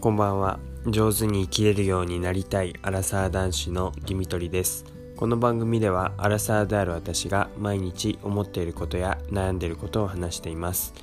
[0.00, 0.60] こんばんは。
[0.86, 4.84] 上手に生きれるようになりたいアラサー男子のディミトリです。
[5.16, 10.94] この番組ではアラサーである私が毎日思っていることや悩んでいることを話しています。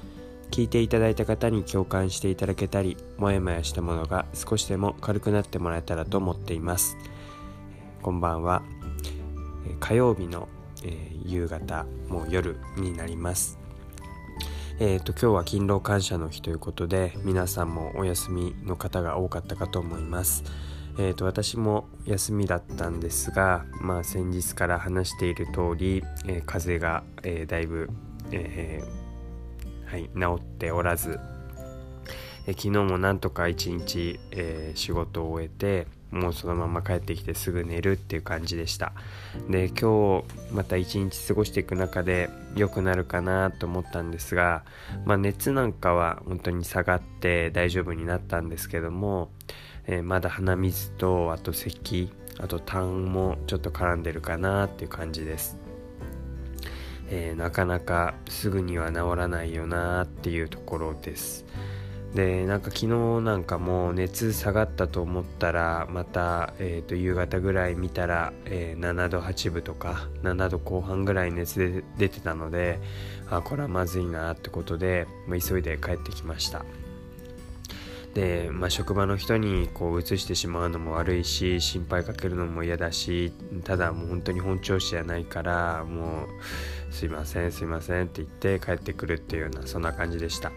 [0.49, 6.95] 聞いていただいた方に共感していただけたりもやもやしたものが少しでも軽くなってもらえたらと思っています。
[8.01, 8.63] こんばんは。
[9.81, 10.47] 火曜日の、
[10.85, 13.64] え、夕方もう夜になります。
[14.77, 20.43] えーと、今日は勤労感謝の日ということで皆さんもお休みの方が多かったかと思います。
[20.99, 27.89] えーと、私も休みだったんですが、まあ、先日から話している通り、えー、風邪が、えー、だいぶ、
[28.31, 31.21] えー、はい、治っておらず、
[32.45, 38.93] え昨日もなんとか一日、え仕事を終えてもうそのまま帰ってきてすぐ寝るっていう感じでした
[39.49, 44.63] で今日また一日過ごしていく中で良くなるかなと思ったんですが、
[45.03, 49.29] まあ、熱なんかは本当に下がって大丈夫になったんですけども、
[49.87, 55.57] えー、まだ鼻水とあと咳あと痰もちょっと絡んでるかなっていう感じです
[57.07, 61.45] えー、なかなかすぐには治らないよなっていうところです。
[62.15, 62.87] でなんか昨日
[63.21, 72.79] なんかもう熱下がったと思ったらまた、えー、と夕方ぐらい見たら、えー、7度8分とか7度後半ぐらい熱で出てたので
[73.29, 76.63] あこれはまずいなってことで、まあ、急いで帰ってきました。
[78.13, 83.33] で、まあ、職場の人にこう移してしまうのも悪いし心配かけるのも嫌だし
[83.65, 86.27] ただもう本当に本調子じゃないからも
[86.89, 90.53] うすいませんすいませんって言って帰ってくるっていうようなそんな感じでした。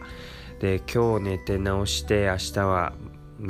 [0.60, 2.92] で今日寝て直して明日は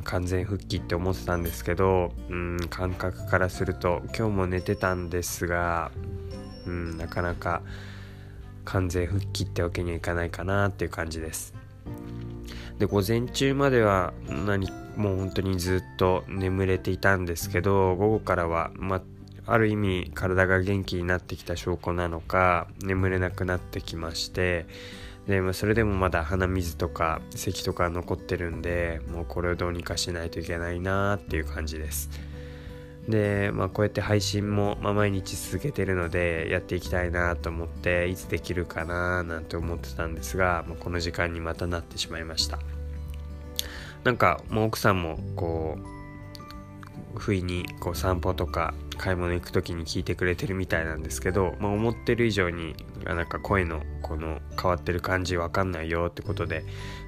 [0.04, 5.90] 完全復帰って思ってたんですけど、うん、感覚からすると今日も寝てたんですが、
[6.66, 7.62] うん、なかなか
[8.66, 11.54] 完全復帰ってわけにはいかないかなっていう感じです。
[12.78, 19.00] で午前中までは何もう本当にずっと眠れていたんですけど午後からは、ま
[19.46, 24.66] ある意味体が元気になってきた証拠なのか眠れなくなってきまして
[25.28, 32.10] で、まあ、それでもまだ鼻水とか咳とか残ってるんでもうこれをどうにかしないといけないなっていう感じです。
[33.06, 42.58] で、まあ、こうやって配信も、まあ、毎日続けてるのでやっていきたいなと思っていつできるかななんて思ってたんですが、まあ、この時間にまたなってしまいました。
[44.04, 45.97] なんかもう奥さんもこう
[47.14, 52.74] 不意にこう散歩とか買い物行く時に聞いてくれてるみたいなんですけど、まあ、思ってる以上に
[53.04, 56.64] なんか声のこの変わってる感じわかんないよってことで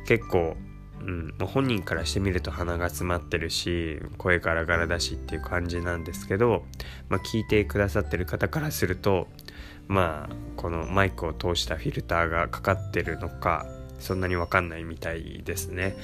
[0.06, 0.56] 結構、
[1.00, 6.64] うん、本人からしてみると鼻が詰まってるし声ガラガラだしっていう感じなんですけど、
[7.08, 9.28] まあ、聞いてくださってる方からすると
[9.88, 13.66] まあこのマイクを通したフィルターがかかってるのか
[13.98, 15.94] そんなにわかんないみたいですね。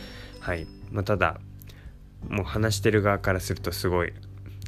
[0.40, 1.40] はい、まあ、ただ
[2.28, 4.12] もう話してる側からするとすごい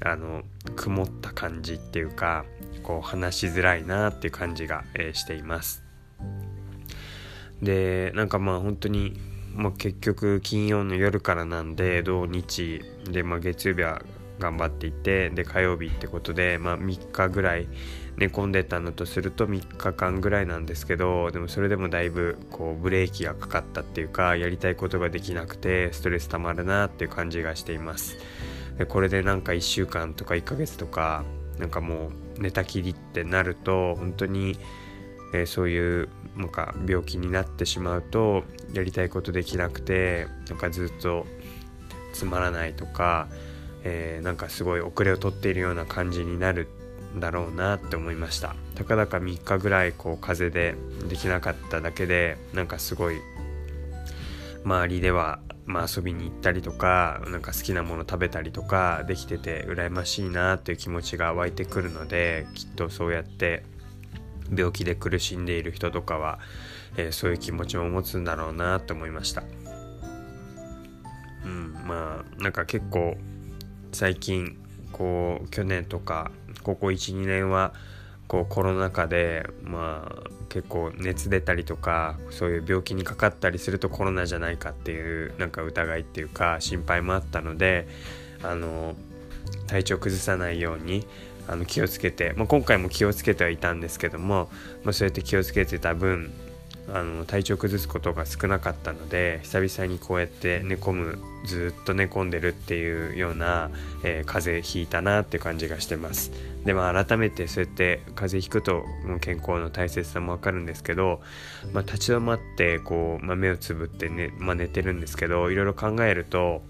[0.04, 0.42] あの
[0.76, 2.44] 曇った感じっていうか
[2.82, 5.82] こう話しづらいなっていう感じが、えー、しています。
[7.62, 9.19] でなんかまあ本当に、
[9.54, 14.03] まあ、結局金曜の夜からなんで土日で、まあ、月曜日は
[14.38, 17.69] 頑張っていてで火曜日ってことで、まあ、3日ぐらい
[18.16, 28.16] 寝込んでたのとすると3日間ぐらいなんですけどでもそれでもだいぶこうブレーキがかかったっていうかやりたいことができなくてストレスたまるなっていう感じがしています。
[28.77, 31.25] でこれでなんか1週間とか1ヶ月とか
[31.59, 34.56] なんかもう寝たきりってなると本当に、
[35.34, 41.27] えー、そういうなんか病気になってしまうとやりたいことできなくてなんかずっと
[42.12, 43.28] つまらないとか、
[43.84, 46.69] えー、なんかすごい遅れをとっているような感じになる
[47.16, 48.55] んだろうなって思いました。
[48.75, 50.72] たかだか3日ぐらいこう風邪
[51.03, 53.16] でできなかっただけでなんかすごい
[54.65, 63.65] 周りではまあ、遊びに行ったりとかなんか好きなもの食べたりとかできてて羨ましいなっていう気持ちが湧いてくるのできっとそうやって
[64.50, 66.39] 病気で苦しんでいる人とかは、
[66.97, 69.42] えー、そういう気持ちも持つんだろうなと思いました。
[71.45, 73.19] うんまあなんか結構
[73.98, 74.56] 最近
[74.92, 76.30] こう去年とか
[76.62, 77.72] ここ12年は
[78.28, 87.89] こうコロナ禍でまあ結構熱出たりとかそういう病気にかかったりするとコロナじゃないかっていうなんか疑いっていうか心配もあったので
[88.45, 88.95] あの
[89.66, 91.04] 体調崩さないように
[91.48, 94.48] あの気をつけて、まあ、今回も気をつけてはいたんですけども、
[94.84, 96.30] まあ、そうやって気をつけてた分
[96.92, 103.70] あの体調崩すことが少なかったので久々にこうやって寝込むずっと寝込んでるっていうような、
[104.04, 106.32] えー、風邪ひいたなって感じがしてます。
[106.64, 111.20] でも改めてそうやって風邪ひくともう健康の大切さもわかるんですけど、
[111.72, 116.62] まあ、立ち止まってこう、まあ、目をつぶってね、まあ、寝てるんですけどいろいろ考えると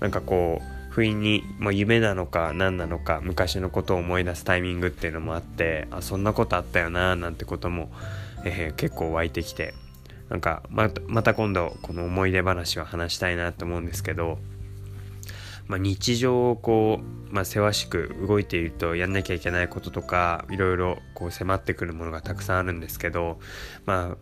[0.00, 7.90] なんかこう不意に、まあ、夢なのか何なのか昔のことを思い出すタイミングっていうのもあってあそんなことあったよななんてことも、
[8.44, 9.74] えー、結構湧いてきて
[10.28, 10.88] なんかま
[11.22, 14.38] た今度この思い出話を話したいなと思うんですけど、
[15.66, 23.38] まあ、日常をこう、まあ、せわしく動いているとやんなきゃいけないこととかいろいろこう迫ってくるものがたくさんあるんですけど
[23.84, 24.16] まあこ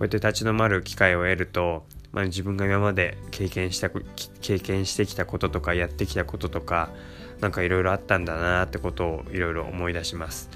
[0.00, 3.90] うやって立ち止まる機会を得ると、まあ、自分が今まで経験した
[4.40, 6.90] 経験してきたこととかやってきたこととか
[7.40, 10.48] 何かいろいろあったんだなってことをいろいろ思い出します。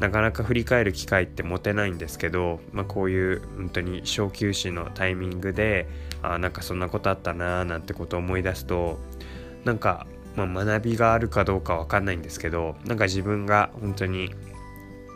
[0.00, 5.86] なかなか振り返る機会って持てないんですけど、まあ、こういう本当に小休止のタイミングで
[6.22, 8.98] あなんかそんなことあったなーなんてことを思い出すと
[9.64, 10.06] なんか、
[10.36, 14.30] まあ、学びがあるかどうかわかんないんですけどなんか自分が本当に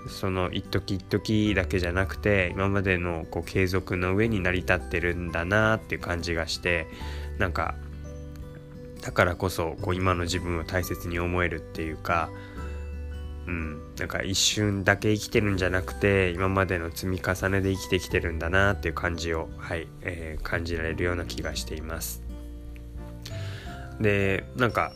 [0.08, 6.86] その一時一時だけじゃなくて今までのこう継続の上に成り立ってるんだなっていう感じがして
[7.38, 7.74] なんか
[9.00, 12.28] だからこそこう今の自分を大切に思えるっていうか
[13.46, 22.22] うん、なんか一瞬だけ生きてるんじゃなくて今までの積み重ねで生きてきてるんだなっていう感じを、はいえー、感じられるような気がしています。
[24.00, 24.92] でなんか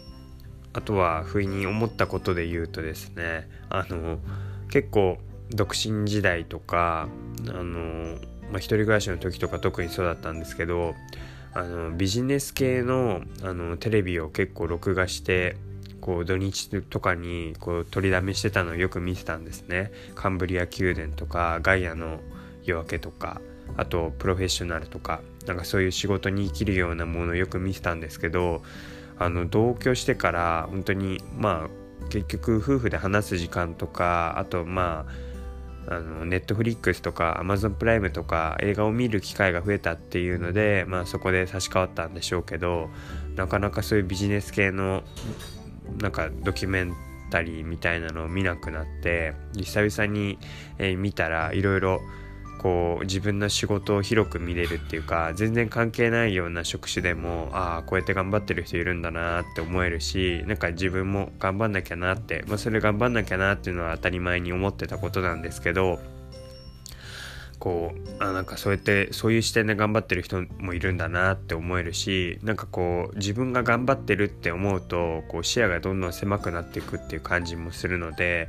[0.73, 4.19] あとは不意に思ったことで言うとですねあの
[4.71, 5.19] 結構
[5.51, 7.09] 独身時代とか
[7.49, 8.19] あの、
[8.51, 10.95] まあ、一人暮らしの時とか特にそうだったんですけど
[11.55, 15.57] あのビジネス系のあのテレビを結構録画して
[16.01, 19.93] こう土日とかにこう取りだめしてたのをよく見てたんですね。
[20.15, 22.21] カンブリア宮殿とかガイアの
[22.65, 23.41] 夜明けとか
[23.77, 28.63] あとプロフェッショナルとかなんかそういう仕事に生きるようなものをよく見てたんですけど
[29.19, 35.29] あの同居してから本当にまあ結局夫婦で話す時間とかあとまあ
[36.25, 42.91] ネットフリックスとかアマゾンプライムとか映画を見る機会が増えたっていうので、まあ、そこで差し替わったんでしょうけど
[43.37, 45.03] なかなかそういうビジネス系の
[46.01, 46.95] なんかドキュメン
[47.31, 50.39] タリーみたいなのを見なくなって久々に、
[50.79, 52.01] えー、見たらいろいろ
[52.59, 66.01] こう自分の仕事を広く見れるっていうか全然関係ないような職種でもああこうやって頑張ってる人いるんだなって思えるしなんか自分も頑張んなきゃなって、まあ、それ頑張んなきゃなっていうのは当たり前に思ってたことなんですけど
[67.59, 78.49] こうあなんかそうやってそういう視点で頑張ってる人もいるんだなって思えるしなんかこう自分が頑張ってるって思うとこう視野がどんどん狭くなっていくっていう感じもするので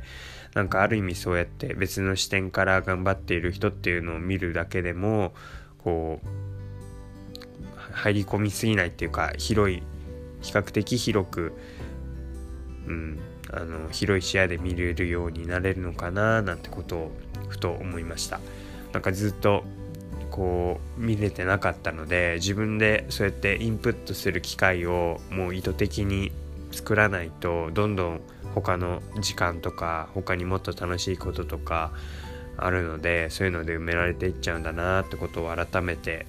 [0.54, 5.32] なんかある意味そうやって別の視点から頑張っている人っていうのを見るだけでも
[5.78, 6.28] こう
[7.92, 9.82] 入り込みすぎないっていうか広い
[10.40, 11.52] 比較的広く、
[12.86, 13.18] うん、
[13.52, 17.12] あの広い視野で見れるようになれるのかななんてことを
[17.48, 18.40] ふと思いました。
[18.92, 19.64] なんかずっと
[20.30, 26.32] こう見れてなかったので自分でそうやってインプットする機会をもう意図的に
[26.72, 28.20] 作らないとどんどん
[28.54, 31.92] 他の時間とか他にもっと楽しいこととか
[32.56, 36.26] あるのでそういうので埋められていっちゃうんだなってことを改めて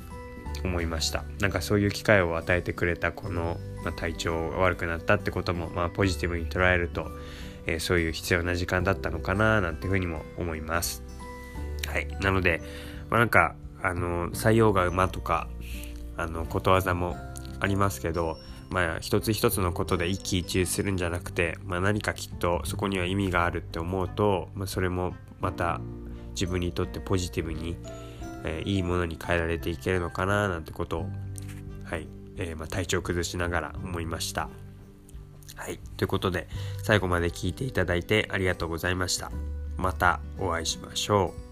[0.63, 1.23] 思いました。
[1.39, 7.07] なんかそういう機会を与えてくれたこの、まあ、体調が悪くなったってことも、まあ、ポジティブに捉えると、
[7.65, 11.10] えー、そういう必要な時間だったのかななんていうふうにも思います。
[11.91, 12.07] はい。
[12.21, 12.61] なので、
[13.09, 15.47] まあ、なんか、あの、採用が馬とか、
[16.15, 17.17] あの、ことわざも
[17.59, 18.37] ありますけど、
[18.69, 25.81] まあ、一つ一つのことで一喜一憂するんじゃなくて、まあ、何かきっとそこには意味があるって思うと、まあ、それもまた
[26.29, 27.75] 自分にとってポジティブに、
[28.45, 31.09] えー、いいものに変えられていけるのかななんてことを、
[31.83, 32.07] はい
[32.37, 34.49] えー、まあ、体調崩しながら思いました。
[35.57, 35.77] はい。
[35.97, 36.47] ということで、
[36.81, 39.31] 最後まで聞いていただいてありがとうございました。
[39.77, 41.50] またお会いしましょう。